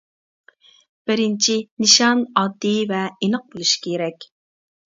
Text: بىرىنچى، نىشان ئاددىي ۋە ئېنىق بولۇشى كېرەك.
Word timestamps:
بىرىنچى، 1.11 1.57
نىشان 1.85 2.25
ئاددىي 2.31 2.81
ۋە 2.93 3.05
ئېنىق 3.21 3.47
بولۇشى 3.53 3.81
كېرەك. 3.85 4.31